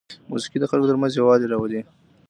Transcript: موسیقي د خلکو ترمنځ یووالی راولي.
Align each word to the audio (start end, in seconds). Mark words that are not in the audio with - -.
موسیقي 0.29 0.57
د 0.59 0.65
خلکو 0.71 0.89
ترمنځ 0.89 1.11
یووالی 1.15 1.47
راولي. 1.51 1.81